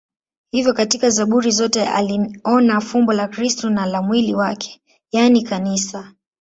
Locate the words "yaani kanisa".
5.11-6.11